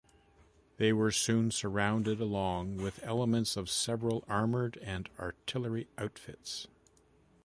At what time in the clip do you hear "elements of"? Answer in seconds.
3.03-3.69